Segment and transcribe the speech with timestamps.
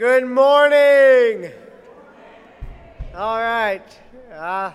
[0.00, 1.52] Good morning.
[3.14, 3.82] All right.
[4.32, 4.72] Uh,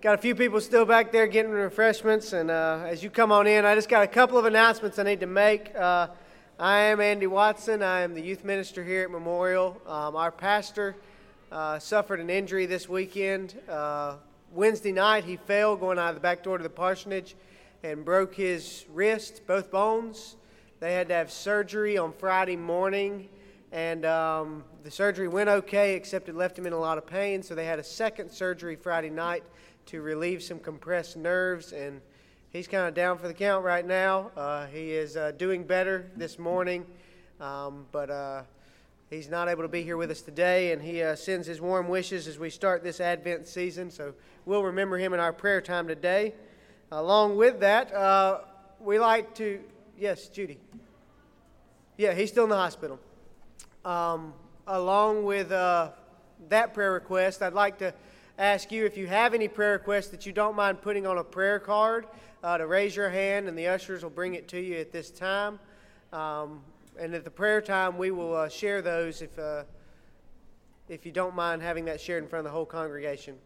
[0.00, 3.46] got a few people still back there getting refreshments, and uh, as you come on
[3.46, 5.72] in, I just got a couple of announcements I need to make.
[5.76, 6.08] Uh,
[6.58, 7.84] I am Andy Watson.
[7.84, 9.80] I am the youth minister here at Memorial.
[9.86, 10.96] Um, our pastor
[11.52, 13.54] uh, suffered an injury this weekend.
[13.68, 14.16] Uh,
[14.52, 17.36] Wednesday night, he fell going out of the back door to the parsonage
[17.84, 20.34] and broke his wrist, both bones.
[20.80, 23.28] They had to have surgery on Friday morning
[23.72, 27.42] and um, the surgery went okay, except it left him in a lot of pain.
[27.42, 29.44] So they had a second surgery Friday night
[29.86, 32.00] to relieve some compressed nerves, and
[32.50, 34.30] he's kind of down for the count right now.
[34.36, 36.86] Uh, he is uh, doing better this morning,
[37.40, 38.42] um, but uh,
[39.10, 41.88] he's not able to be here with us today, and he uh, sends his warm
[41.88, 43.90] wishes as we start this Advent season.
[43.90, 44.14] So
[44.46, 46.34] we'll remember him in our prayer time today.
[46.90, 48.40] Along with that, uh,
[48.80, 49.60] we like to,
[49.98, 50.58] yes, Judy.
[51.98, 52.98] Yeah, he's still in the hospital.
[53.88, 54.34] Um,
[54.66, 55.92] along with uh,
[56.50, 57.94] that prayer request, I'd like to
[58.36, 61.24] ask you if you have any prayer requests that you don't mind putting on a
[61.24, 62.06] prayer card
[62.44, 65.10] uh, to raise your hand, and the ushers will bring it to you at this
[65.10, 65.58] time.
[66.12, 66.60] Um,
[67.00, 69.62] and at the prayer time, we will uh, share those if, uh,
[70.90, 73.36] if you don't mind having that shared in front of the whole congregation.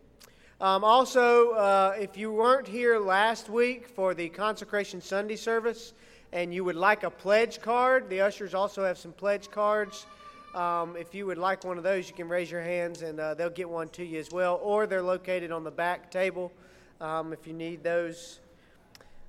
[0.60, 5.92] Um, also, uh, if you weren't here last week for the Consecration Sunday service
[6.32, 10.04] and you would like a pledge card, the ushers also have some pledge cards.
[10.54, 13.32] Um, if you would like one of those, you can raise your hands and uh,
[13.32, 14.60] they'll get one to you as well.
[14.62, 16.52] Or they're located on the back table
[17.00, 18.40] um, if you need those.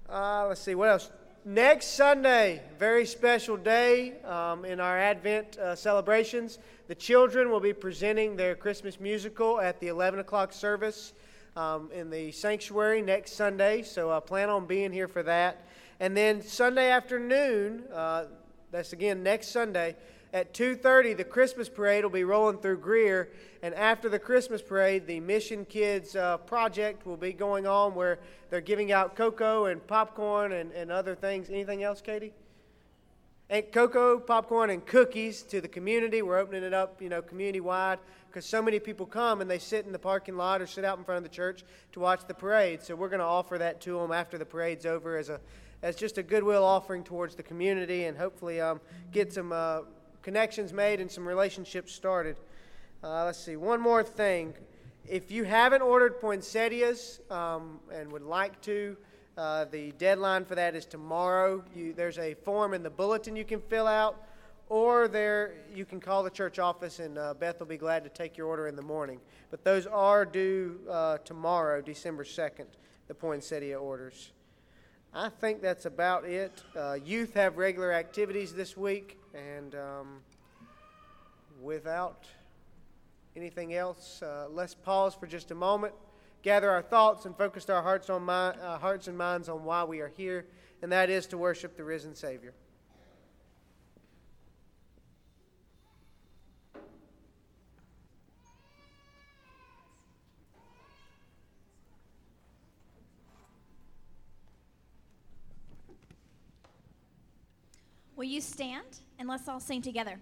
[0.09, 1.09] Uh, let's see, what else?
[1.45, 6.59] Next Sunday, very special day um, in our Advent uh, celebrations.
[6.87, 11.13] The children will be presenting their Christmas musical at the 11 o'clock service
[11.55, 13.81] um, in the sanctuary next Sunday.
[13.81, 15.67] So uh, plan on being here for that.
[16.01, 18.25] And then Sunday afternoon, uh,
[18.71, 19.95] that's again next Sunday,
[20.33, 23.29] at 2.30, the Christmas parade will be rolling through Greer.
[23.61, 28.17] And after the Christmas parade, the Mission Kids uh, project will be going on where
[28.49, 31.51] they're giving out cocoa and popcorn and, and other things.
[31.51, 32.33] Anything else, Katie?
[33.51, 36.23] And cocoa, popcorn, and cookies to the community.
[36.23, 39.59] We're opening it up, you know, community wide because so many people come and they
[39.59, 42.25] sit in the parking lot or sit out in front of the church to watch
[42.25, 42.81] the parade.
[42.81, 45.39] So we're going to offer that to them after the parade's over as a
[45.83, 49.51] as just a goodwill offering towards the community and hopefully um, get some.
[49.51, 49.81] Uh,
[50.23, 52.37] connections made and some relationships started.
[53.03, 54.53] Uh, let's see, one more thing.
[55.05, 58.95] If you haven't ordered poinsettias um, and would like to,
[59.37, 61.63] uh, the deadline for that is tomorrow.
[61.75, 64.23] You, there's a form in the bulletin you can fill out,
[64.69, 68.09] or there you can call the church office and uh, Beth will be glad to
[68.09, 69.19] take your order in the morning.
[69.51, 72.67] But those are due uh, tomorrow, December 2nd,
[73.07, 74.31] the poinsettia orders.
[75.13, 76.63] I think that's about it.
[76.75, 79.19] Uh, youth have regular activities this week.
[79.33, 80.21] And um,
[81.61, 82.27] without
[83.35, 85.93] anything else, uh, let's pause for just a moment,
[86.43, 89.83] gather our thoughts, and focus our hearts, on my, uh, hearts and minds on why
[89.83, 90.45] we are here,
[90.81, 92.53] and that is to worship the risen Savior.
[108.33, 110.19] You stand and let's all sing together?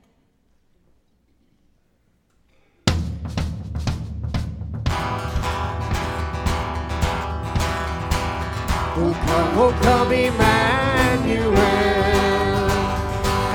[8.94, 11.56] Oh come, oh come, Emmanuel,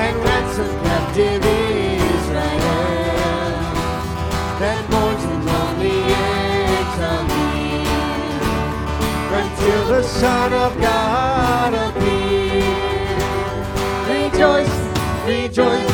[0.00, 2.78] and ransom captive Israel,
[4.59, 6.00] that mourns in lonely
[6.81, 7.27] exile
[9.37, 11.86] until the Son of God
[15.56, 15.91] rejoice,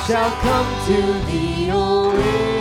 [0.06, 0.96] shall come to
[1.30, 2.53] thee, O shepherds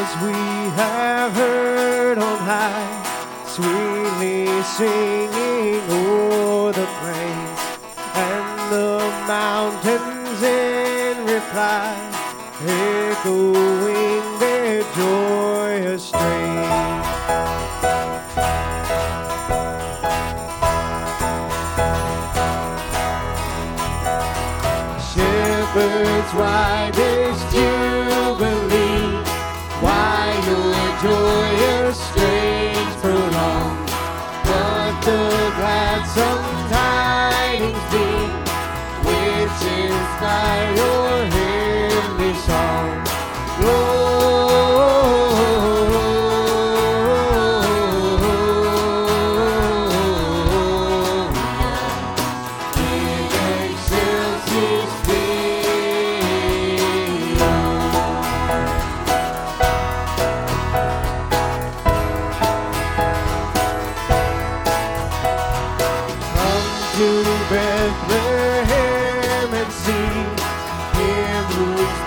[0.00, 6.09] We have heard on high, sweetly singing.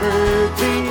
[0.03, 0.82] Whose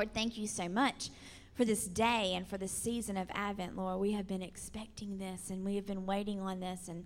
[0.00, 1.10] Lord, thank you so much
[1.52, 4.00] for this day and for this season of Advent, Lord.
[4.00, 6.88] We have been expecting this and we have been waiting on this.
[6.88, 7.04] And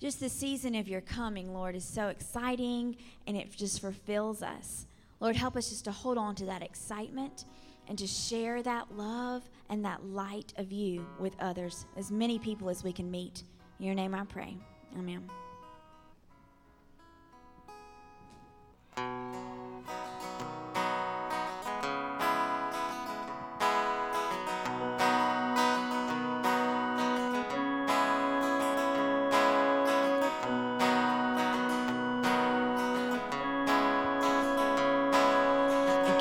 [0.00, 2.96] just the season of your coming, Lord, is so exciting
[3.28, 4.86] and it just fulfills us.
[5.20, 7.44] Lord, help us just to hold on to that excitement
[7.86, 12.68] and to share that love and that light of you with others, as many people
[12.68, 13.44] as we can meet.
[13.78, 14.56] In your name I pray.
[14.98, 15.30] Amen.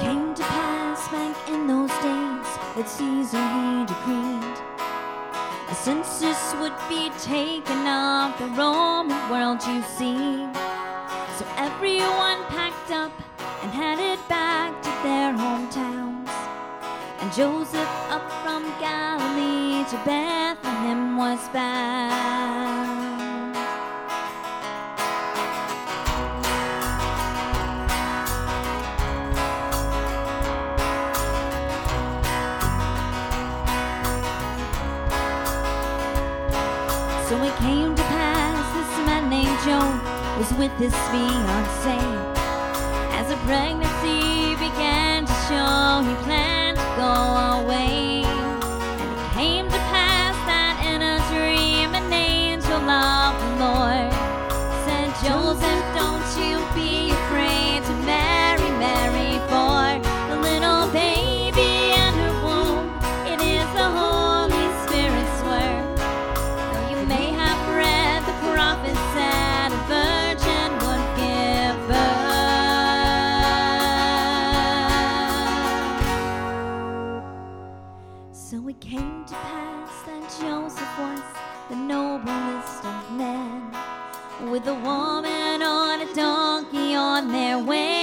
[0.01, 4.72] Came to pass back in those days that Caesar he decreed
[5.72, 10.46] the census would be taken of the Roman world, you see.
[11.38, 13.13] So everyone packed up
[13.63, 16.29] and headed back to their hometowns.
[17.22, 23.11] And Joseph up from Galilee to Bethlehem was bound.
[40.41, 42.00] Was with his fiance.
[43.13, 43.80] As a pregnancy
[87.21, 88.00] on their way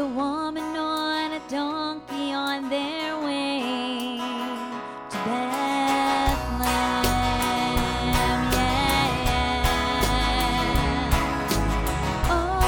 [0.00, 4.16] a woman on a donkey on their way
[5.10, 6.64] to Bethlehem.
[8.50, 9.70] Yeah, yeah.
[12.30, 12.60] Oh.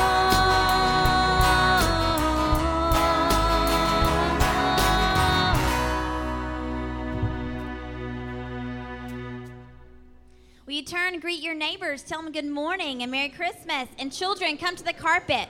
[10.67, 12.03] Will you turn and greet your neighbors?
[12.03, 13.89] Tell them good morning and Merry Christmas.
[13.99, 15.49] And children, come to the carpet.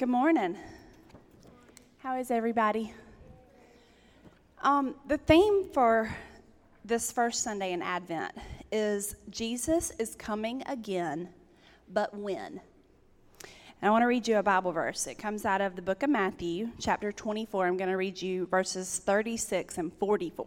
[0.00, 0.56] Good morning.
[1.98, 2.94] How is everybody?
[4.62, 6.16] Um, the theme for
[6.86, 8.32] this first Sunday in Advent
[8.72, 11.28] is Jesus is coming again,
[11.92, 12.62] but when?
[13.42, 15.06] And I want to read you a Bible verse.
[15.06, 17.66] It comes out of the book of Matthew, chapter 24.
[17.66, 20.46] I'm going to read you verses 36 and 44.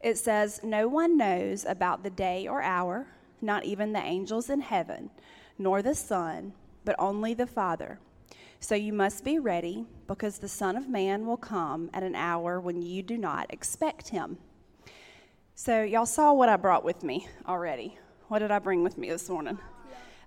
[0.00, 3.08] It says, No one knows about the day or hour,
[3.42, 5.10] not even the angels in heaven,
[5.58, 6.52] nor the Son,
[6.84, 7.98] but only the Father.
[8.64, 12.58] So you must be ready, because the Son of Man will come at an hour
[12.58, 14.38] when you do not expect him.
[15.54, 17.98] So, y'all saw what I brought with me already.
[18.28, 19.58] What did I bring with me this morning?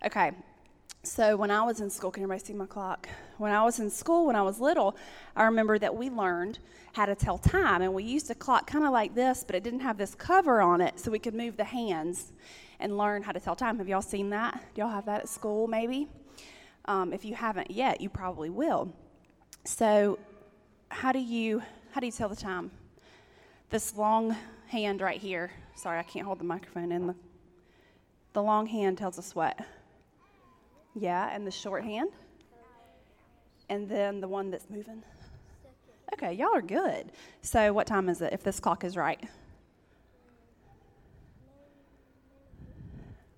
[0.06, 0.34] Okay,
[1.02, 3.10] so when I was in school, can everybody see my clock?
[3.40, 4.96] When I was in school, when I was little,
[5.36, 6.60] I remember that we learned
[6.94, 9.64] how to tell time, and we used a clock kind of like this, but it
[9.64, 12.34] didn't have this cover on it, so we could move the hands
[12.80, 13.80] and learn how to tell time.
[13.80, 14.62] Have y'all seen that?
[14.76, 16.08] Do y'all have that at school, maybe?
[16.88, 18.94] Um, if you haven't yet, you probably will.
[19.66, 20.18] So,
[20.90, 22.72] how do you how do you tell the time?
[23.70, 24.36] This long
[24.68, 25.52] hand right here.
[25.76, 27.16] Sorry, I can't hold the microphone in the.
[28.34, 29.60] The long hand tells us what?
[30.96, 32.12] Yeah, and the short hand?
[33.70, 35.04] And then the one that's moving?
[36.14, 37.12] Okay, y'all are good.
[37.42, 39.22] So, what time is it if this clock is right?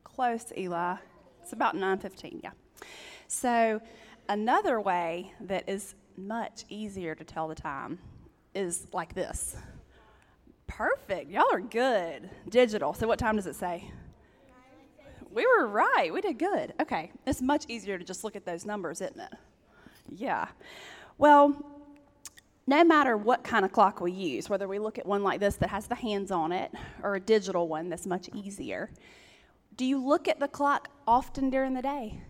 [0.03, 0.97] Close, Eli.
[1.41, 2.51] It's about 9:15, yeah.
[3.31, 3.79] So,
[4.27, 7.99] another way that is much easier to tell the time
[8.55, 9.55] is like this.
[10.65, 11.29] Perfect.
[11.29, 12.27] Y'all are good.
[12.49, 12.95] Digital.
[12.95, 13.91] So, what time does it say?
[15.31, 16.11] We were right.
[16.11, 16.73] We did good.
[16.81, 17.11] Okay.
[17.27, 19.33] It's much easier to just look at those numbers, isn't it?
[20.09, 20.47] Yeah.
[21.19, 21.55] Well,
[22.65, 25.55] no matter what kind of clock we use, whether we look at one like this
[25.57, 26.71] that has the hands on it
[27.03, 28.89] or a digital one that's much easier,
[29.75, 32.23] do you look at the clock often during the day?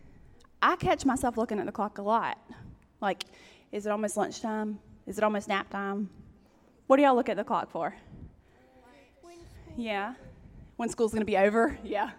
[0.61, 2.37] I catch myself looking at the clock a lot.
[3.01, 3.23] Like,
[3.71, 4.79] is it almost lunchtime?
[5.07, 6.09] Is it almost nap time?
[6.87, 7.95] What do y'all look at the clock for?
[9.77, 10.15] Yeah.
[10.75, 11.77] When school's going to be over?
[11.83, 12.11] Yeah.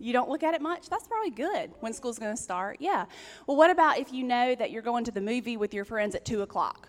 [0.00, 0.88] You don't look at it much?
[0.88, 2.76] That's probably good when school's going to start.
[2.80, 3.06] Yeah.
[3.46, 6.14] Well, what about if you know that you're going to the movie with your friends
[6.14, 6.88] at 2 o'clock?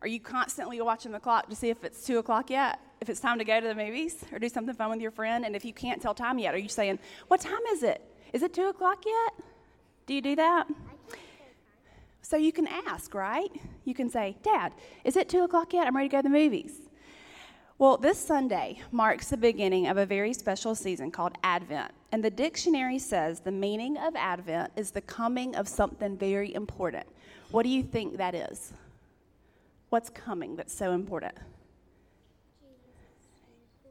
[0.00, 2.78] Are you constantly watching the clock to see if it's 2 o'clock yet?
[3.00, 5.44] If it's time to go to the movies or do something fun with your friend?
[5.44, 6.98] And if you can't tell time yet, are you saying,
[7.28, 8.02] What time is it?
[8.32, 9.44] Is it 2 o'clock yet?
[10.06, 10.66] Do you do that?
[12.22, 13.50] So you can ask, right?
[13.84, 14.72] You can say, Dad,
[15.04, 15.86] is it 2 o'clock yet?
[15.86, 16.72] I'm ready to go to the movies.
[17.80, 21.92] Well, this Sunday marks the beginning of a very special season called Advent.
[22.12, 27.06] And the dictionary says the meaning of Advent is the coming of something very important.
[27.50, 28.74] What do you think that is?
[29.88, 31.34] What's coming that's so important?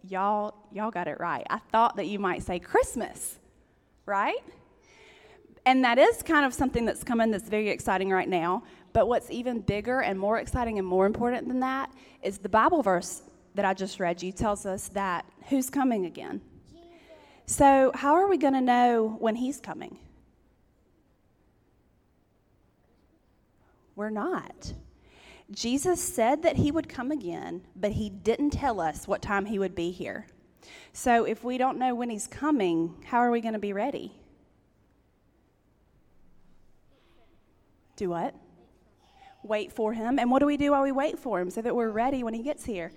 [0.07, 1.47] Y'all, y'all got it right.
[1.49, 3.38] I thought that you might say Christmas,
[4.09, 4.43] right?
[5.65, 8.63] And that is kind of something that's coming that's very exciting right now.
[8.91, 11.91] But what's even bigger and more exciting and more important than that
[12.23, 13.21] is the Bible verse
[13.55, 16.41] that I just read you tells us that who's coming again?
[17.45, 19.97] So, how are we going to know when He's coming?
[23.95, 24.73] We're not.
[25.51, 29.59] Jesus said that He would come again, but He didn't tell us what time He
[29.59, 30.27] would be here.
[30.93, 34.11] So, if we don't know when He's coming, how are we going to be ready?
[37.95, 38.33] Do what?
[39.43, 40.19] Wait for Him.
[40.19, 42.33] And what do we do while we wait for Him so that we're ready when
[42.33, 42.91] He gets here?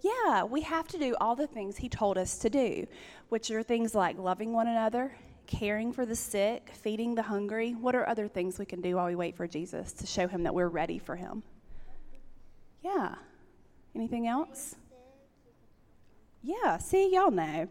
[0.00, 2.86] Yeah, we have to do all the things He told us to do,
[3.30, 5.16] which are things like loving one another,
[5.46, 7.72] caring for the sick, feeding the hungry.
[7.72, 10.42] What are other things we can do while we wait for Jesus to show Him
[10.42, 11.42] that we're ready for Him?
[12.82, 13.14] Yeah.
[13.94, 14.76] Anything else?
[16.44, 17.68] Yeah, see, y'all know.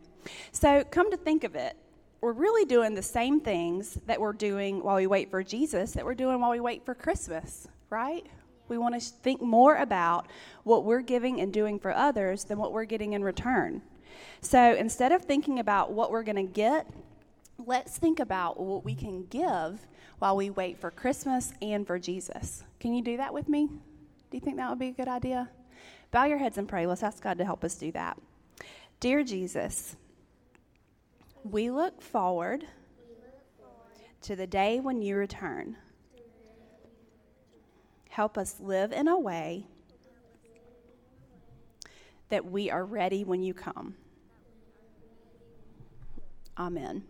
[0.51, 1.77] So, come to think of it,
[2.21, 6.03] we're really doing the same things that we're doing while we wait for Jesus that
[6.03, 8.25] we're doing while we wait for Christmas, right?
[8.69, 10.27] We want to think more about
[10.63, 13.83] what we're giving and doing for others than what we're getting in return.
[14.41, 16.87] So instead of thinking about what we're going to get,
[17.63, 19.85] let's think about what we can give
[20.17, 22.63] while we wait for Christmas and for Jesus.
[22.79, 23.67] Can you do that with me?
[23.67, 25.49] Do you think that would be a good idea?
[26.11, 26.87] Bow your heads and pray.
[26.87, 28.17] Let's ask God to help us do that.
[29.03, 29.97] Dear Jesus,
[31.43, 32.63] we look forward
[34.21, 35.75] to the day when you return.
[38.07, 39.67] Help us live in a way
[42.29, 43.95] that we are ready when you come.
[46.57, 47.03] Amen.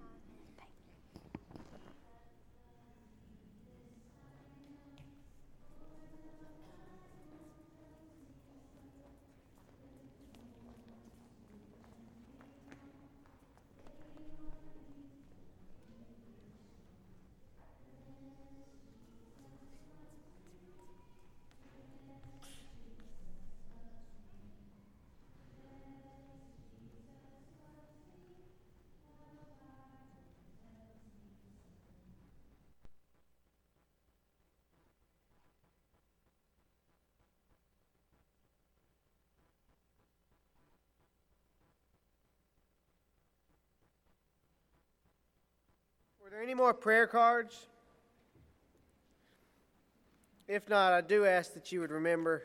[46.33, 47.67] There any more prayer cards?
[50.47, 52.41] If not, I do ask that you would remember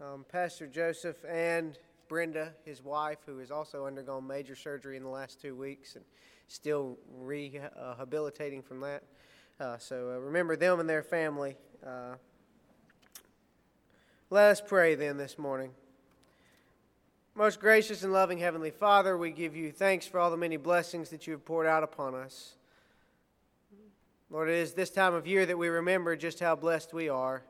[0.00, 5.08] um, Pastor Joseph and Brenda, his wife, who has also undergone major surgery in the
[5.08, 6.04] last two weeks and
[6.46, 9.02] still rehabilitating from that.
[9.58, 11.56] Uh, so uh, remember them and their family.
[11.84, 12.14] Uh,
[14.30, 15.72] let us pray then this morning.
[17.34, 21.10] Most gracious and loving Heavenly Father, we give you thanks for all the many blessings
[21.10, 22.54] that you have poured out upon us.
[24.32, 27.42] Lord, it is this time of year that we remember just how blessed we are.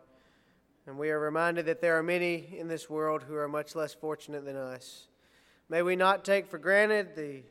[0.85, 3.95] And we are reminded that there are many in this world who are much less
[3.95, 5.07] fortunate than us.
[5.69, 7.45] May we not take for granted the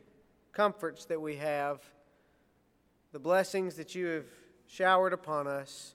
[0.52, 1.80] comforts that we have,
[3.12, 4.26] the blessings that you have
[4.66, 5.94] showered upon us,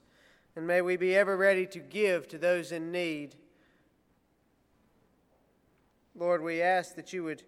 [0.56, 3.36] and may we be ever ready to give to those in need.
[6.16, 7.44] Lord, we ask that you would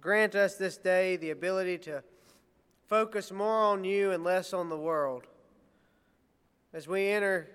[0.00, 2.02] grant us this day the ability to
[2.90, 5.24] focus more on you and less on the world.
[6.74, 7.48] As we enter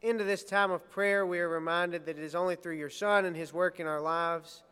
[0.00, 3.26] into this time of prayer, we are reminded that it is only through your Son
[3.26, 4.62] and his work in our lives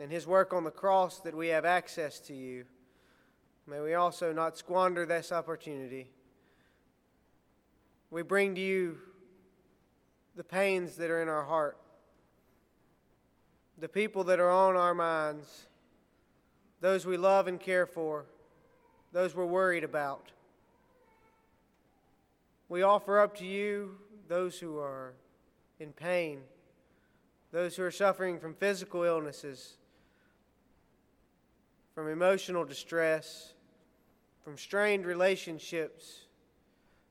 [0.00, 2.64] and his work on the cross that we have access to you.
[3.68, 6.08] May we also not squander this opportunity.
[8.10, 8.98] We bring to you
[10.34, 11.78] the pains that are in our heart,
[13.78, 15.68] the people that are on our minds,
[16.80, 18.26] those we love and care for
[19.16, 20.30] those we're worried about.
[22.68, 23.96] We offer up to you
[24.28, 25.14] those who are
[25.80, 26.40] in pain,
[27.50, 29.78] those who are suffering from physical illnesses,
[31.94, 33.54] from emotional distress,
[34.44, 36.26] from strained relationships.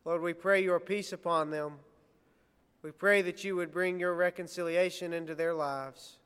[0.05, 1.79] Lord, we pray your peace upon them.
[2.83, 6.17] We pray that you would bring your reconciliation into their lives.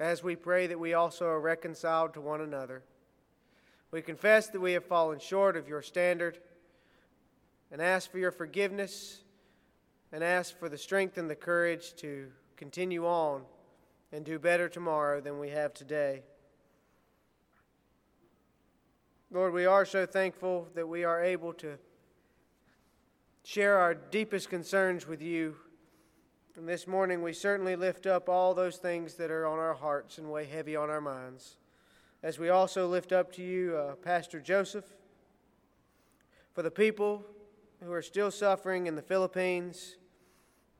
[0.00, 2.82] As we pray that we also are reconciled to one another.
[3.92, 6.38] We confess that we have fallen short of your standard
[7.70, 9.20] and ask for your forgiveness
[10.10, 13.42] and ask for the strength and the courage to continue on
[14.10, 16.22] and do better tomorrow than we have today.
[19.30, 21.76] Lord, we are so thankful that we are able to
[23.44, 25.56] share our deepest concerns with you.
[26.56, 30.16] And this morning, we certainly lift up all those things that are on our hearts
[30.16, 31.56] and weigh heavy on our minds
[32.22, 34.84] as we also lift up to you uh, Pastor Joseph,
[36.54, 37.24] for the people
[37.82, 39.96] who are still suffering in the Philippines,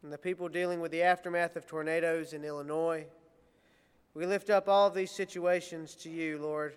[0.03, 3.07] and the people dealing with the aftermath of tornadoes in Illinois,
[4.15, 6.77] We lift up all of these situations to you, Lord,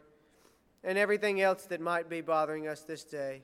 [0.83, 3.43] and everything else that might be bothering us this day.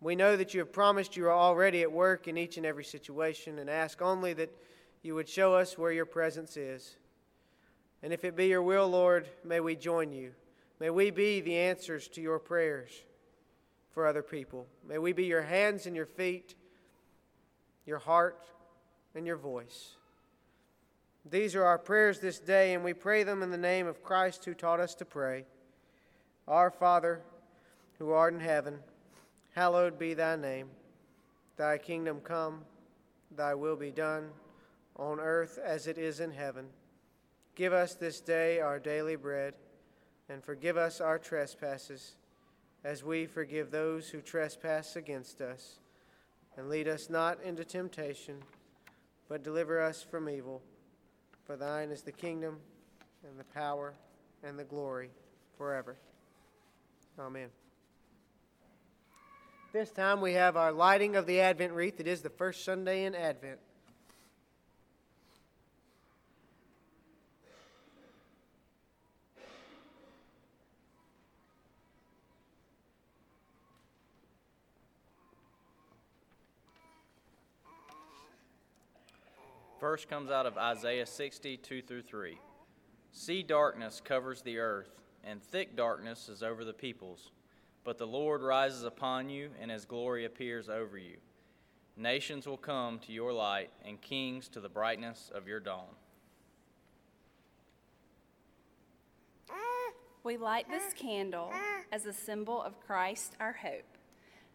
[0.00, 2.84] We know that you have promised you are already at work in each and every
[2.84, 4.54] situation and ask only that
[5.02, 6.96] you would show us where your presence is.
[8.02, 10.32] And if it be your will, Lord, may we join you.
[10.78, 12.90] May we be the answers to your prayers
[13.92, 14.66] for other people.
[14.86, 16.54] May we be your hands and your feet,
[17.86, 18.44] your heart
[19.14, 19.96] and your voice.
[21.28, 24.44] These are our prayers this day, and we pray them in the name of Christ
[24.44, 25.44] who taught us to pray.
[26.46, 27.22] Our Father,
[27.98, 28.78] who art in heaven,
[29.54, 30.68] hallowed be thy name.
[31.56, 32.60] Thy kingdom come,
[33.34, 34.28] thy will be done,
[34.94, 36.66] on earth as it is in heaven.
[37.56, 39.54] Give us this day our daily bread,
[40.28, 42.16] and forgive us our trespasses,
[42.84, 45.80] as we forgive those who trespass against us.
[46.58, 48.36] And lead us not into temptation,
[49.26, 50.60] but deliver us from evil.
[51.44, 52.58] For thine is the kingdom,
[53.26, 53.94] and the power,
[54.44, 55.08] and the glory
[55.56, 55.96] forever.
[57.18, 57.48] Amen.
[59.72, 62.00] This time we have our lighting of the Advent wreath.
[62.00, 63.60] It is the first Sunday in Advent.
[79.86, 82.40] First comes out of Isaiah 60, 2 through 3.
[83.12, 84.90] See, darkness covers the earth,
[85.22, 87.30] and thick darkness is over the peoples.
[87.84, 91.18] But the Lord rises upon you, and his glory appears over you.
[91.96, 95.94] Nations will come to your light, and kings to the brightness of your dawn.
[100.24, 101.52] We light this candle
[101.92, 103.96] as a symbol of Christ, our hope.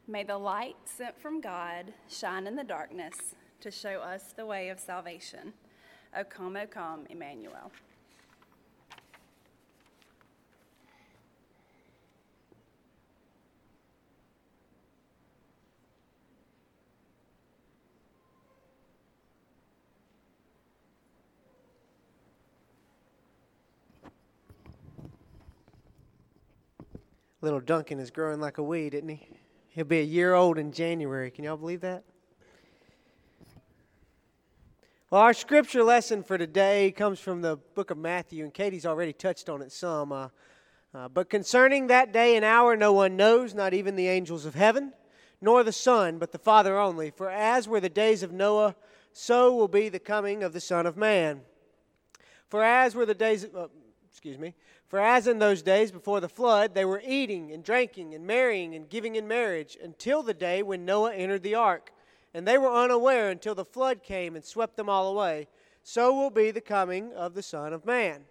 [0.09, 3.15] May the light sent from God shine in the darkness
[3.61, 5.53] to show us the way of salvation.
[6.17, 7.71] O come, O come, Emmanuel.
[27.41, 29.27] Little Duncan is growing like a weed, isn't he?
[29.69, 31.31] He'll be a year old in January.
[31.31, 32.03] Can y'all believe that?
[35.11, 39.11] Well, our scripture lesson for today comes from the book of Matthew, and Katie's already
[39.11, 40.13] touched on it some.
[40.13, 40.29] Uh,
[40.93, 44.55] uh, but concerning that day and hour, no one knows, not even the angels of
[44.55, 44.93] heaven,
[45.41, 47.11] nor the Son, but the Father only.
[47.11, 48.73] For as were the days of Noah,
[49.11, 51.41] so will be the coming of the Son of Man.
[52.47, 53.67] For as were the days, of, uh,
[54.09, 54.53] excuse me,
[54.87, 58.75] for as in those days before the flood, they were eating and drinking and marrying
[58.75, 61.91] and giving in marriage until the day when Noah entered the ark.
[62.33, 65.47] And they were unaware until the flood came and swept them all away.
[65.83, 68.23] So will be the coming of the Son of Man.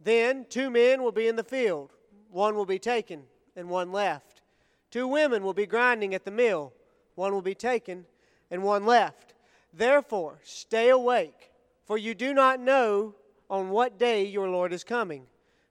[0.00, 1.94] Then two men will be in the field,
[2.30, 3.22] one will be taken,
[3.56, 4.42] and one left.
[4.90, 6.72] Two women will be grinding at the mill,
[7.14, 8.04] one will be taken,
[8.50, 9.34] and one left.
[9.72, 11.50] Therefore, stay awake,
[11.84, 13.14] for you do not know
[13.48, 15.26] on what day your Lord is coming.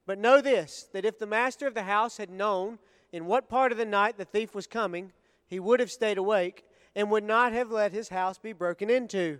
[0.05, 2.79] But know this that if the master of the house had known
[3.11, 5.11] in what part of the night the thief was coming,
[5.47, 9.39] he would have stayed awake and would not have let his house be broken into.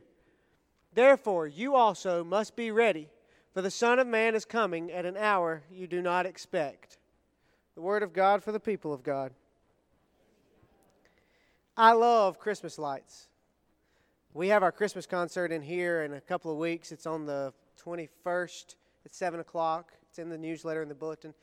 [0.94, 3.10] Therefore, you also must be ready,
[3.54, 6.98] for the Son of Man is coming at an hour you do not expect.
[7.76, 9.32] The word of God for the people of God.
[11.76, 13.28] I love Christmas lights.
[14.36, 16.92] We have our Christmas concert in here in a couple of weeks.
[16.92, 19.94] It's on the 21st at 7 o'clock.
[20.10, 21.34] It's in the newsletter and the bulletin.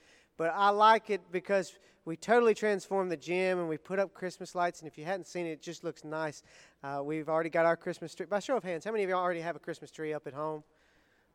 [0.41, 1.75] But I like it because
[2.07, 4.81] we totally transformed the gym and we put up Christmas lights.
[4.81, 6.43] And if you hadn't seen it, it just looks nice.
[6.83, 8.25] Uh, we've already got our Christmas tree.
[8.25, 10.33] By show of hands, how many of you already have a Christmas tree up at
[10.33, 10.65] home?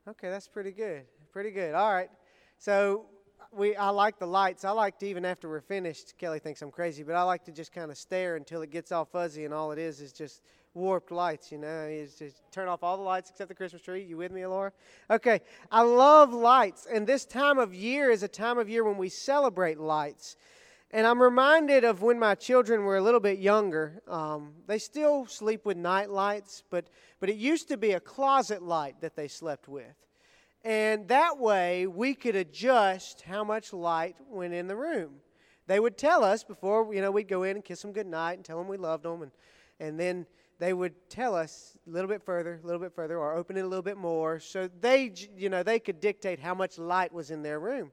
[0.07, 1.03] Okay, that's pretty good.
[1.31, 1.75] Pretty good.
[1.75, 2.09] All right.
[2.57, 3.05] So
[3.51, 4.65] we, I like the lights.
[4.65, 6.17] I like to even after we're finished.
[6.17, 8.91] Kelly thinks I'm crazy, but I like to just kind of stare until it gets
[8.91, 10.41] all fuzzy, and all it is is just
[10.75, 11.51] warped lights.
[11.51, 14.03] You know, you just turn off all the lights except the Christmas tree.
[14.03, 14.71] You with me, Laura?
[15.09, 15.41] Okay.
[15.71, 19.09] I love lights, and this time of year is a time of year when we
[19.09, 20.35] celebrate lights.
[20.91, 24.01] And I'm reminded of when my children were a little bit younger.
[24.07, 28.61] Um, they still sleep with night lights, but but it used to be a closet
[28.61, 29.95] light that they slept with.
[30.63, 35.15] And that way, we could adjust how much light went in the room.
[35.67, 38.45] They would tell us before, you know, we'd go in and kiss them goodnight and
[38.45, 39.21] tell them we loved them.
[39.23, 39.31] And,
[39.79, 40.25] and then
[40.59, 43.61] they would tell us a little bit further, a little bit further, or open it
[43.61, 44.39] a little bit more.
[44.39, 47.91] So they, you know, they could dictate how much light was in their room.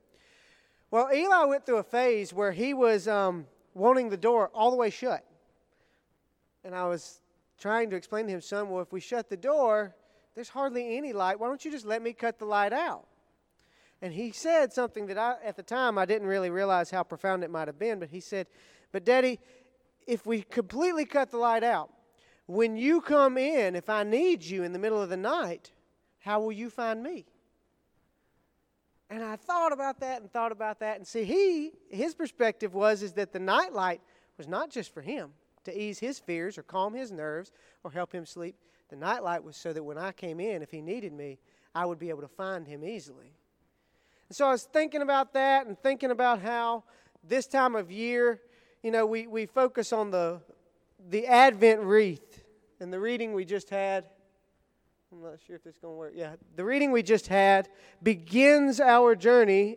[0.91, 4.77] Well, Eli went through a phase where he was um, wanting the door all the
[4.77, 5.25] way shut.
[6.65, 7.21] And I was
[7.59, 9.97] trying to explain to him, son, well, if we shut the door,
[10.35, 11.41] there's hardly any light.
[11.41, 13.07] Why don't you just let me cut the light out?
[14.01, 17.45] And he said something that I, at the time, I didn't really realize how profound
[17.45, 18.47] it might have been, but he said,
[18.91, 19.39] But Daddy,
[20.07, 21.91] if we completely cut the light out,
[22.47, 25.71] when you come in, if I need you in the middle of the night,
[26.19, 27.27] how will you find me?
[29.11, 30.97] And I thought about that and thought about that.
[30.97, 34.01] And see, he, his perspective was is that the nightlight
[34.39, 35.31] was not just for him
[35.65, 37.53] to ease his fears or calm his nerves
[37.85, 38.57] or help him sleep.
[38.89, 41.39] The nightlight was so that when I came in, if he needed me,
[41.75, 43.35] I would be able to find him easily.
[44.29, 46.85] And so I was thinking about that and thinking about how
[47.23, 48.41] this time of year,
[48.83, 50.41] you know, we, we focus on the,
[51.11, 52.32] the Advent wreath.
[52.83, 54.07] And the reading we just had
[55.13, 56.13] I'm not sure if this is going to work.
[56.17, 57.69] Yeah, the reading we just had
[58.03, 59.77] begins our journey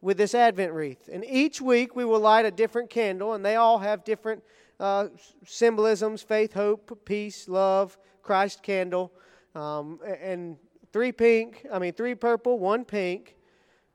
[0.00, 1.10] with this Advent wreath.
[1.12, 4.42] And each week we will light a different candle, and they all have different
[4.80, 5.08] uh,
[5.44, 9.12] symbolisms faith, hope, peace, love, Christ candle.
[9.54, 10.56] Um, and
[10.90, 13.36] three pink, I mean, three purple, one pink.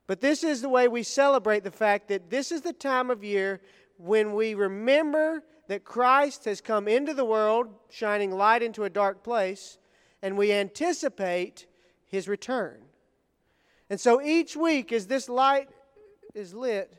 [0.05, 3.23] But this is the way we celebrate the fact that this is the time of
[3.23, 3.61] year
[3.97, 9.23] when we remember that Christ has come into the world, shining light into a dark
[9.23, 9.77] place
[10.21, 11.67] and we anticipate
[12.05, 12.81] his return.
[13.89, 15.69] And so each week, as this light
[16.33, 16.93] is lit,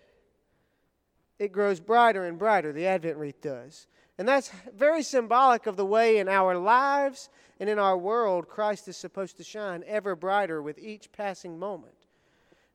[1.38, 3.86] it grows brighter and brighter, the Advent wreath does.
[4.16, 7.28] And that's very symbolic of the way in our lives
[7.60, 11.94] and in our world Christ is supposed to shine ever brighter with each passing moment.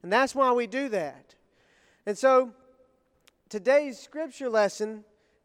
[0.01, 1.35] And that's why we do that.
[2.05, 2.53] And so
[3.49, 5.03] today's scripture lesson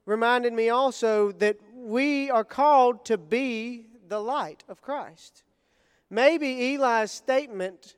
[0.08, 5.42] reminded me also that we are called to be the light of Christ.
[6.08, 7.96] Maybe Eli's statement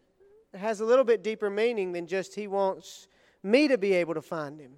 [0.53, 3.07] has a little bit deeper meaning than just he wants
[3.45, 4.73] me to be able to find him.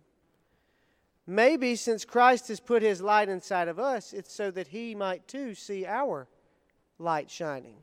[1.27, 5.27] Maybe since Christ has put his light inside of us, it's so that he might
[5.27, 6.29] too see our
[6.99, 7.77] light shining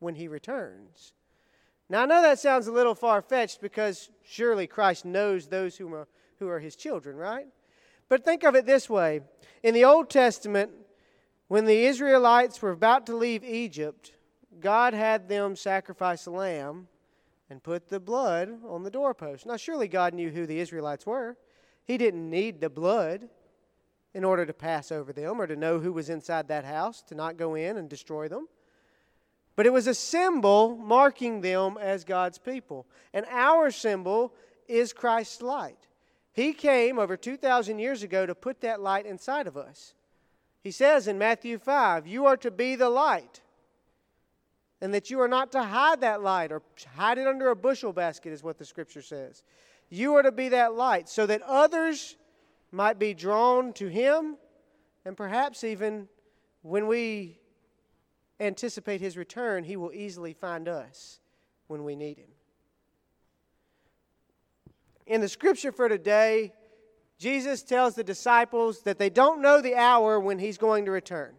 [0.00, 1.12] when he returns.
[1.88, 5.94] Now, I know that sounds a little far fetched because surely Christ knows those who
[5.94, 6.08] are,
[6.40, 7.46] who are his children, right?
[8.08, 9.20] But think of it this way
[9.62, 10.70] In the Old Testament,
[11.48, 14.12] when the Israelites were about to leave Egypt,
[14.60, 16.88] God had them sacrifice a lamb
[17.48, 19.46] and put the blood on the doorpost.
[19.46, 21.36] Now, surely God knew who the Israelites were.
[21.84, 23.28] He didn't need the blood
[24.12, 27.14] in order to pass over them or to know who was inside that house, to
[27.14, 28.48] not go in and destroy them.
[29.54, 32.86] But it was a symbol marking them as God's people.
[33.12, 34.34] And our symbol
[34.66, 35.86] is Christ's light.
[36.36, 39.94] He came over 2,000 years ago to put that light inside of us.
[40.62, 43.40] He says in Matthew 5, You are to be the light,
[44.82, 46.60] and that you are not to hide that light or
[46.94, 49.42] hide it under a bushel basket, is what the scripture says.
[49.88, 52.16] You are to be that light so that others
[52.70, 54.36] might be drawn to Him,
[55.06, 56.06] and perhaps even
[56.60, 57.38] when we
[58.40, 61.18] anticipate His return, He will easily find us
[61.66, 62.35] when we need Him.
[65.06, 66.52] In the scripture for today,
[67.18, 71.34] Jesus tells the disciples that they don't know the hour when he's going to return.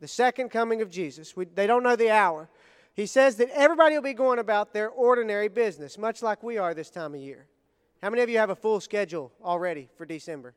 [0.00, 1.36] The second coming of Jesus.
[1.36, 2.48] We, they don't know the hour.
[2.94, 6.74] He says that everybody will be going about their ordinary business, much like we are
[6.74, 7.46] this time of year.
[8.02, 10.54] How many of you have a full schedule already for December?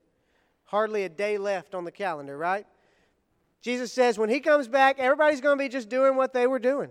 [0.65, 2.65] Hardly a day left on the calendar, right?
[3.61, 6.59] Jesus says when he comes back, everybody's going to be just doing what they were
[6.59, 6.89] doing,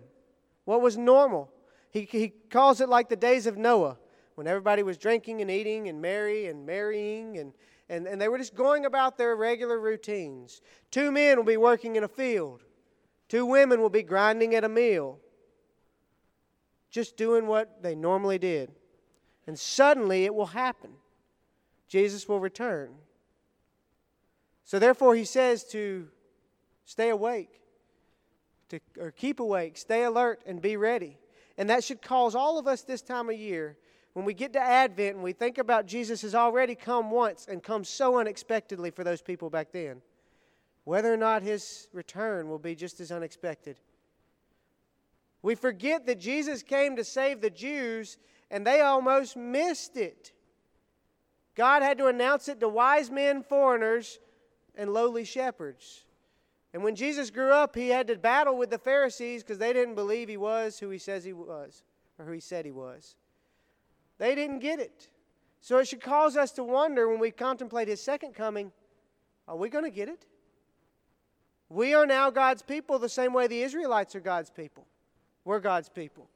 [0.65, 1.51] what was normal.
[1.91, 3.97] He, he calls it like the days of Noah
[4.35, 7.53] when everybody was drinking and eating and merry and marrying and,
[7.89, 10.61] and, and they were just going about their regular routines.
[10.91, 12.63] Two men will be working in a field,
[13.29, 15.19] two women will be grinding at a mill,
[16.91, 18.71] just doing what they normally did.
[19.47, 20.91] And suddenly it will happen.
[21.87, 22.95] Jesus will return.
[24.65, 26.09] So therefore, he says to
[26.87, 27.61] stay awake,
[28.71, 31.19] to, or keep awake, stay alert, and be ready.
[31.59, 33.77] And that should cause all of us this time of year
[34.15, 37.63] when we get to Advent and we think about Jesus has already come once and
[37.63, 40.01] come so unexpectedly for those people back then,
[40.85, 43.81] whether or not his return will be just as unexpected.
[45.43, 48.17] We forget that Jesus came to save the Jews
[48.51, 50.33] and they almost missed it.
[51.57, 54.21] God had to announce it to wise men, foreigners,
[54.77, 56.05] and lowly shepherds.
[56.73, 59.95] And when Jesus grew up, he had to battle with the Pharisees because they didn't
[59.97, 61.83] believe he was who he says he was
[62.19, 63.17] or who he said he was.
[64.19, 65.09] They didn't get it.
[65.61, 68.71] So it should cause us to wonder when we contemplate his second coming
[69.47, 70.27] are we going to get it?
[71.69, 74.87] We are now God's people the same way the Israelites are God's people.
[75.45, 76.29] We're God's people.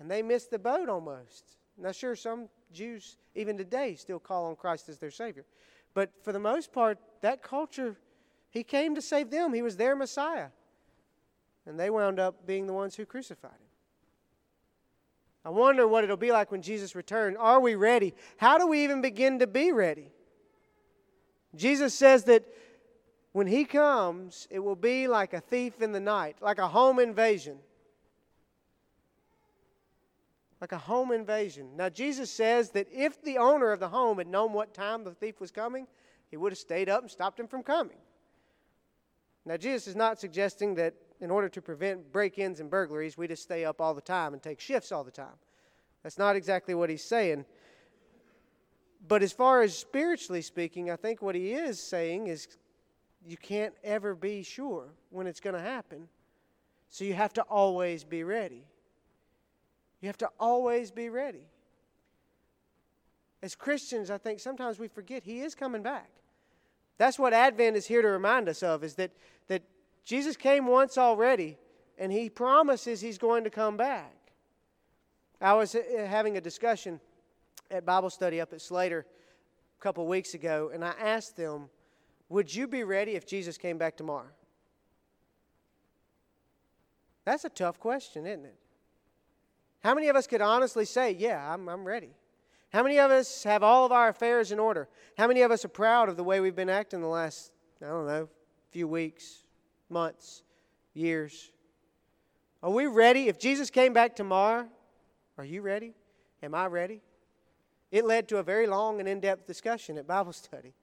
[0.00, 1.56] And they missed the boat almost.
[1.76, 5.44] Now, sure, some Jews, even today, still call on Christ as their Savior.
[5.94, 7.96] But for the most part, that culture,
[8.50, 9.52] He came to save them.
[9.52, 10.48] He was their Messiah.
[11.66, 13.67] And they wound up being the ones who crucified Him.
[15.44, 17.36] I wonder what it'll be like when Jesus returns.
[17.38, 18.14] Are we ready?
[18.36, 20.10] How do we even begin to be ready?
[21.54, 22.44] Jesus says that
[23.32, 26.98] when he comes, it will be like a thief in the night, like a home
[26.98, 27.58] invasion.
[30.60, 31.76] Like a home invasion.
[31.76, 35.12] Now, Jesus says that if the owner of the home had known what time the
[35.12, 35.86] thief was coming,
[36.30, 37.98] he would have stayed up and stopped him from coming.
[39.44, 43.26] Now, Jesus is not suggesting that in order to prevent break ins and burglaries, we
[43.26, 45.36] just stay up all the time and take shifts all the time.
[46.02, 47.44] That's not exactly what he's saying.
[49.06, 52.48] But as far as spiritually speaking, I think what he is saying is
[53.26, 56.08] you can't ever be sure when it's going to happen.
[56.90, 58.64] So you have to always be ready.
[60.00, 61.46] You have to always be ready.
[63.42, 66.10] As Christians, I think sometimes we forget he is coming back.
[66.96, 69.12] That's what Advent is here to remind us of is that,
[69.46, 69.62] that
[70.08, 71.58] Jesus came once already
[71.98, 74.14] and he promises he's going to come back.
[75.38, 76.98] I was uh, having a discussion
[77.70, 79.04] at Bible study up at Slater
[79.78, 81.68] a couple weeks ago, and I asked them,
[82.30, 84.30] Would you be ready if Jesus came back tomorrow?
[87.26, 88.56] That's a tough question, isn't it?
[89.80, 92.14] How many of us could honestly say, Yeah, I'm, I'm ready?
[92.72, 94.88] How many of us have all of our affairs in order?
[95.18, 97.88] How many of us are proud of the way we've been acting the last, I
[97.88, 98.28] don't know,
[98.70, 99.44] few weeks,
[99.90, 100.42] months,
[100.94, 101.50] years?
[102.62, 103.28] Are we ready?
[103.28, 104.66] If Jesus came back tomorrow,
[105.36, 105.94] are you ready?
[106.42, 107.00] Am I ready?
[107.90, 110.74] It led to a very long and in depth discussion at Bible study,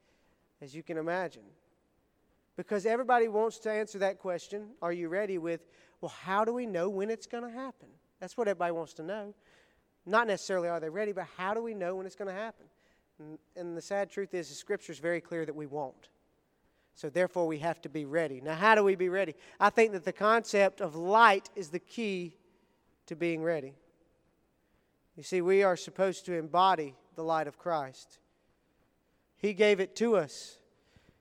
[0.62, 1.44] as you can imagine.
[2.58, 5.68] Because everybody wants to answer that question, are you ready, with,
[6.00, 7.90] well, how do we know when it's going to happen?
[8.20, 9.34] That's what everybody wants to know.
[10.06, 12.66] Not necessarily are they ready, but how do we know when it's going to happen?
[13.20, 16.10] And, and the sad truth is, the scripture is very clear that we won't.
[16.96, 18.40] So therefore, we have to be ready.
[18.42, 19.36] Now, how do we be ready?
[19.60, 22.38] I think that the concept of light is the key
[23.08, 23.76] to being ready.
[25.18, 28.20] You see, we are supposed to embody the light of Christ.
[29.38, 30.58] He gave it to us.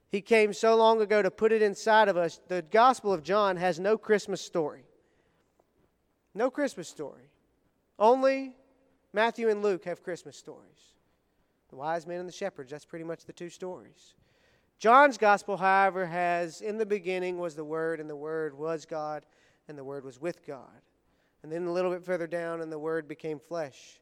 [0.09, 2.39] He came so long ago to put it inside of us.
[2.47, 4.85] The Gospel of John has no Christmas story.
[6.33, 7.29] No Christmas story.
[7.99, 8.55] Only
[9.11, 10.93] Matthew and Luke have Christmas stories.
[11.69, 14.15] The wise men and the shepherds, that's pretty much the two stories.
[14.77, 19.25] John's gospel, however, has in the beginning was the Word, and the Word was God,
[19.67, 20.81] and the Word was with God.
[21.43, 23.99] And then a little bit further down, and the Word became flesh.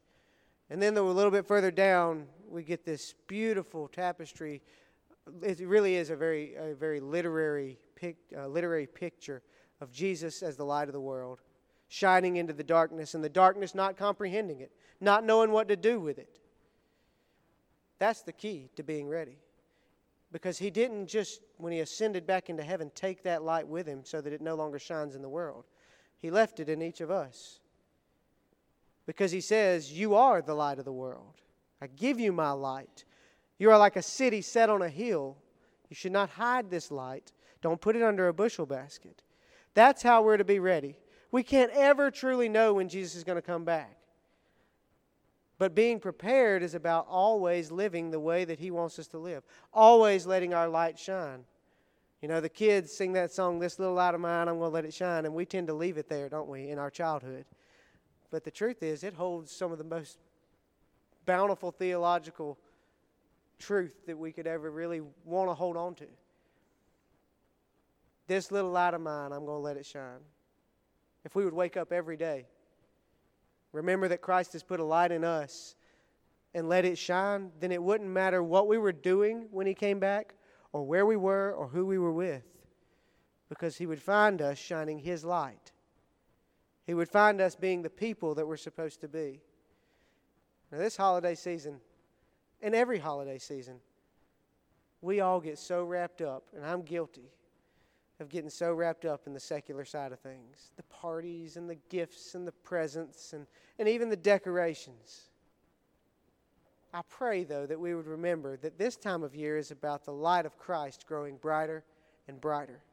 [0.69, 4.62] And then a little bit further down, we get this beautiful tapestry.
[5.41, 9.43] It really is a very, a very literary, pic, uh, literary picture
[9.81, 11.41] of Jesus as the light of the world,
[11.88, 15.99] shining into the darkness, and the darkness not comprehending it, not knowing what to do
[15.99, 16.39] with it.
[17.99, 19.38] That's the key to being ready.
[20.34, 24.02] Because he didn't just, when he ascended back into heaven, take that light with him
[24.04, 25.65] so that it no longer shines in the world.
[26.17, 27.60] He left it in each of us.
[29.06, 31.36] Because he says, You are the light of the world.
[31.80, 33.06] I give you my light.
[33.60, 35.38] You are like a city set on a hill.
[35.89, 37.32] You should not hide this light.
[37.62, 39.22] Don't put it under a bushel basket.
[39.76, 40.96] That's how we're to be ready.
[41.32, 43.98] We can't ever truly know when Jesus is going to come back.
[45.63, 49.43] But being prepared is about always living the way that He wants us to live,
[49.73, 51.45] always letting our light shine.
[52.21, 54.73] You know, the kids sing that song, This Little Light of Mine, I'm going to
[54.73, 57.45] let it shine, and we tend to leave it there, don't we, in our childhood.
[58.30, 60.17] But the truth is, it holds some of the most
[61.26, 62.58] bountiful theological
[63.58, 66.08] truth that we could ever really want to hold on to.
[68.28, 70.19] This little light of mine, I'm going to let it shine.
[71.23, 72.47] If we would wake up every day
[73.73, 75.75] remember that Christ has put a light in us
[76.53, 79.99] and let it shine, then it wouldn't matter what we were doing when He came
[79.99, 80.36] back,
[80.71, 82.43] or where we were, or who we were with,
[83.49, 85.71] because He would find us shining His light.
[86.86, 89.41] He would find us being the people that we're supposed to be.
[90.71, 91.79] Now, this holiday season,
[92.62, 93.79] and every holiday season,
[95.01, 97.31] we all get so wrapped up, and I'm guilty
[98.20, 101.78] of getting so wrapped up in the secular side of things the parties and the
[101.89, 103.47] gifts and the presents and,
[103.80, 105.30] and even the decorations.
[106.93, 110.14] I pray, though, that we would remember that this time of year is about the
[110.14, 111.84] light of Christ growing brighter
[112.28, 112.84] and brighter.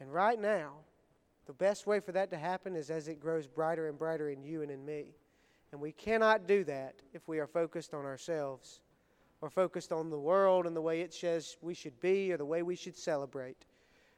[0.00, 0.72] And right now,
[1.46, 4.42] the best way for that to happen is as it grows brighter and brighter in
[4.42, 5.04] you and in me.
[5.70, 8.80] And we cannot do that if we are focused on ourselves
[9.40, 12.44] or focused on the world and the way it says we should be or the
[12.44, 13.66] way we should celebrate.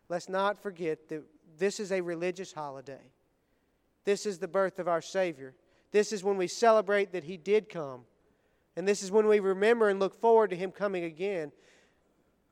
[0.08, 1.24] Let's not forget that
[1.58, 3.12] this is a religious holiday.
[4.04, 5.54] This is the birth of our Savior.
[5.90, 8.02] This is when we celebrate that He did come.
[8.76, 11.50] And this is when we remember and look forward to Him coming again.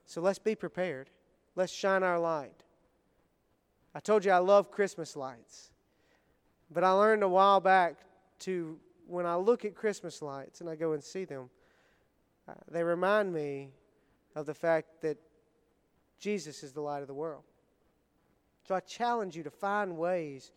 [0.06, 1.10] So let's be prepared.
[1.54, 2.64] Let's shine our light.
[3.94, 5.70] I told you I love Christmas lights.
[6.70, 7.96] But I learned a while back
[8.40, 11.50] to, when I look at Christmas lights and I go and see them,
[12.48, 13.70] uh, they remind me
[14.34, 15.18] of the fact that
[16.24, 17.42] Jesus is the light of the world.
[18.66, 20.52] So I challenge you to find ways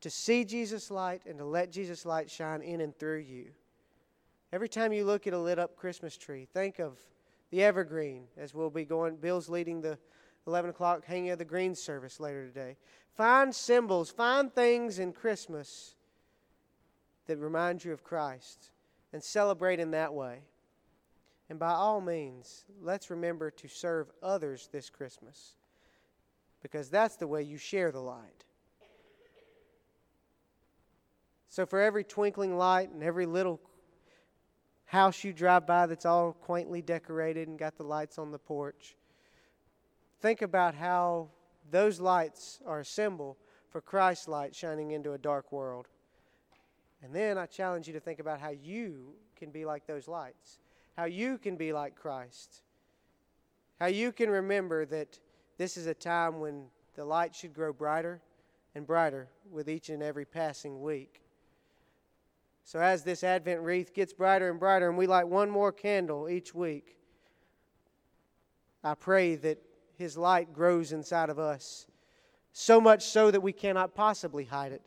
[0.00, 3.46] to see Jesus' light and to let Jesus' light shine in and through you.
[4.52, 7.00] Every time you look at a lit up Christmas tree, think of
[7.50, 9.16] the evergreen as we'll be going.
[9.16, 9.98] Bill's leading the
[10.46, 12.76] 11 o'clock hanging of the green service later today.
[13.16, 15.96] Find symbols, find things in Christmas
[17.26, 18.70] that remind you of Christ
[19.12, 20.42] and celebrate in that way.
[21.50, 25.56] And by all means, let's remember to serve others this Christmas
[26.62, 28.44] because that's the way you share the light.
[31.48, 33.60] So, for every twinkling light and every little
[34.84, 38.96] house you drive by that's all quaintly decorated and got the lights on the porch,
[40.20, 41.28] think about how
[41.70, 43.38] those lights are a symbol
[43.70, 45.88] for Christ's light shining into a dark world.
[47.02, 50.58] And then I challenge you to think about how you can be like those lights,
[50.98, 52.62] how you can be like Christ,
[53.78, 55.20] how you can remember that
[55.56, 56.64] this is a time when
[56.96, 58.20] the light should grow brighter
[58.74, 61.22] and brighter with each and every passing week.
[62.64, 66.28] So, as this Advent wreath gets brighter and brighter, and we light one more candle
[66.28, 66.96] each week,
[68.82, 69.62] I pray that
[69.94, 71.86] His light grows inside of us,
[72.52, 74.82] so much so that we cannot possibly hide it,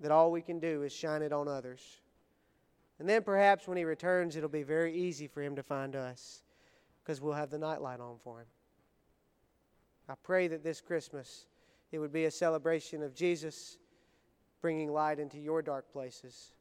[0.00, 2.00] that all we can do is shine it on others.
[3.00, 6.42] And then perhaps when He returns, it'll be very easy for Him to find us
[7.02, 8.46] because we'll have the nightlight on for Him.
[10.08, 11.46] I pray that this Christmas
[11.92, 13.78] it would be a celebration of Jesus
[14.60, 16.52] bringing light into your dark places,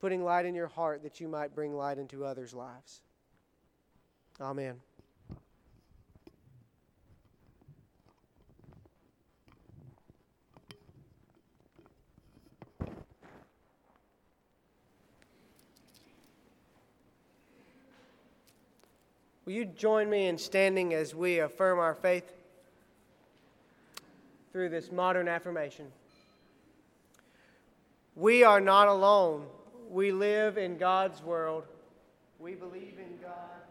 [0.00, 3.00] putting light in your heart that you might bring light into others' lives.
[4.40, 4.80] Amen.
[19.44, 22.32] Will you join me in standing as we affirm our faith
[24.52, 25.86] through this modern affirmation?
[28.14, 29.46] We are not alone.
[29.90, 31.64] We live in God's world.
[32.38, 33.61] We believe in God.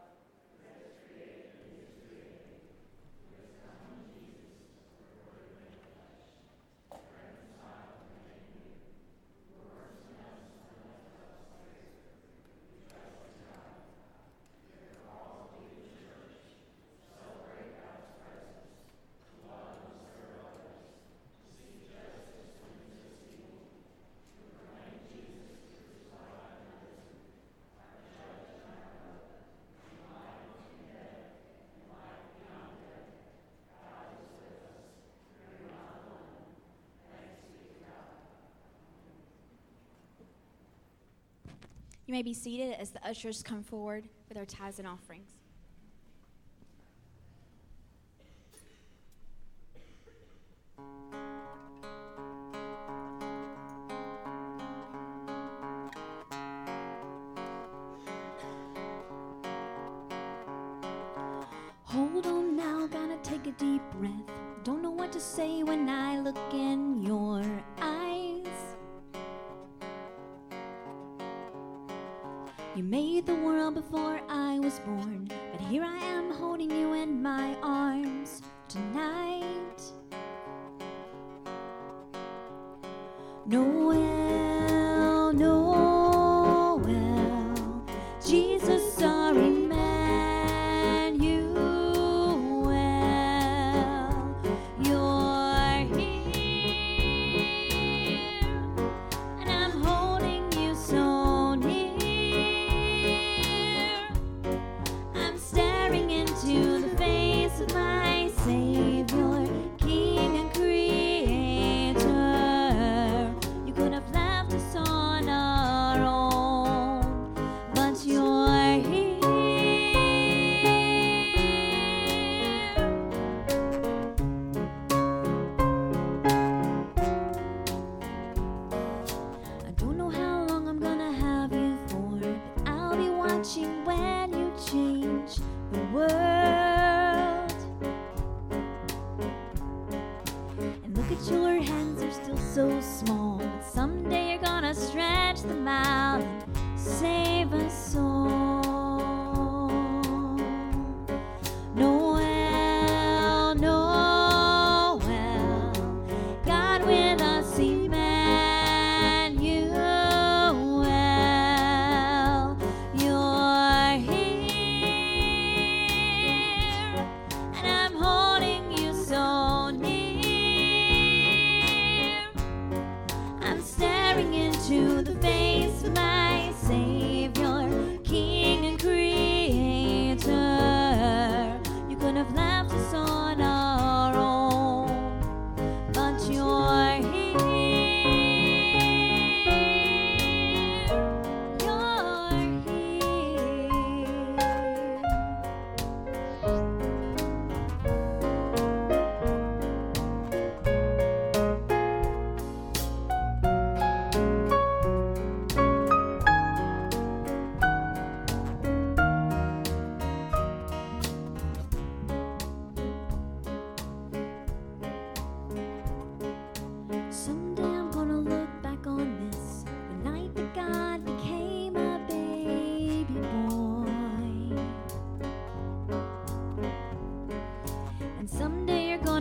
[42.12, 45.30] You may be seated as the ushers come forward with our tithes and offerings.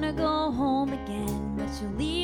[0.01, 2.20] wanna go home again, but you leave.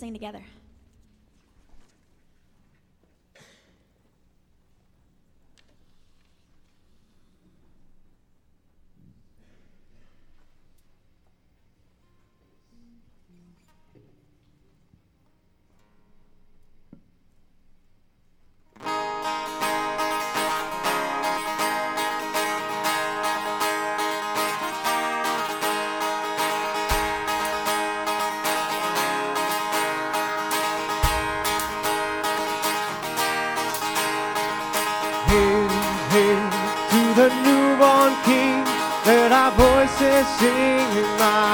[0.00, 0.42] sing together.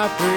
[0.09, 0.36] my.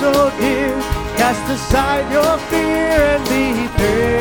[0.00, 0.74] so dear.
[1.16, 4.15] Cast aside your fear and be free.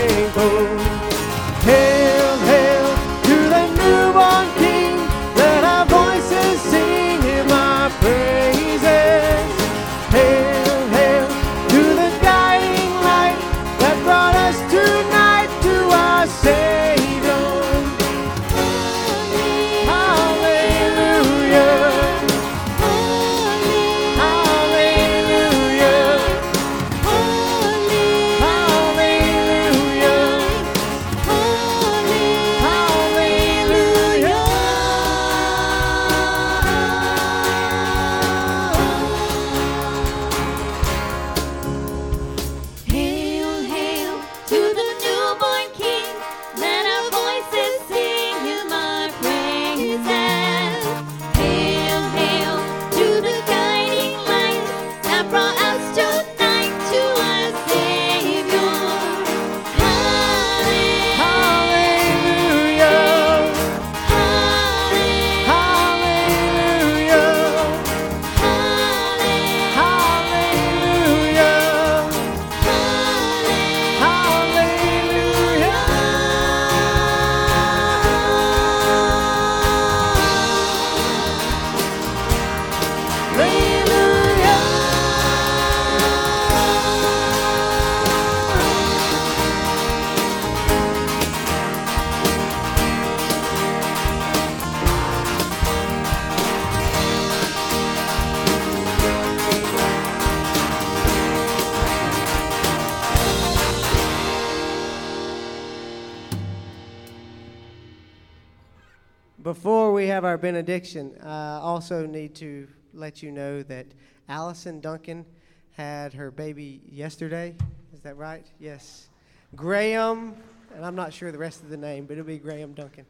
[110.36, 113.86] Our benediction, I also need to let you know that
[114.28, 115.26] Allison Duncan
[115.72, 117.56] had her baby yesterday.
[117.94, 118.46] Is that right?
[118.60, 119.08] Yes.
[119.56, 120.36] Graham,
[120.76, 123.06] and I'm not sure the rest of the name, but it'll be Graham Duncan.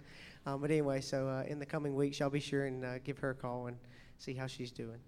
[0.46, 3.18] Um, but anyway, so uh, in the coming weeks, I'll be sure and uh, give
[3.18, 3.78] her a call and
[4.20, 5.00] see how she's doing.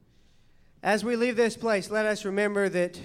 [0.82, 3.00] As we leave this place, let us remember that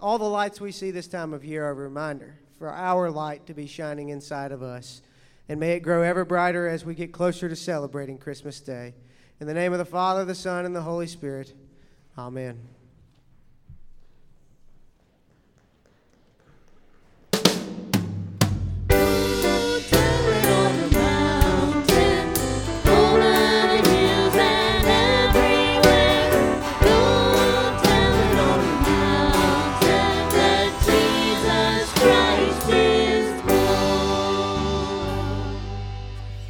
[0.00, 3.44] all the lights we see this time of year are a reminder for our light
[3.44, 5.02] to be shining inside of us.
[5.48, 8.94] And may it grow ever brighter as we get closer to celebrating Christmas Day.
[9.40, 11.54] In the name of the Father, the Son, and the Holy Spirit,
[12.18, 12.75] Amen.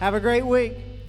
[0.07, 0.96] Have a great week.